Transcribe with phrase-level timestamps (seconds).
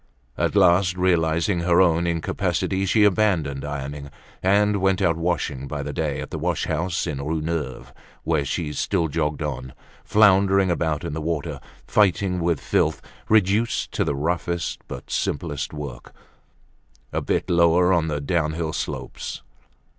[0.35, 4.09] At last realizing her own incapacity she abandoned ironing;
[4.41, 7.93] and went out washing by the day at the wash house in the Rue Neuve,
[8.23, 14.03] where she still jogged on, floundering about in the water, fighting with filth, reduced to
[14.03, 16.15] the roughest but simplest work,
[17.13, 19.43] a bit lower on the down hill slopes.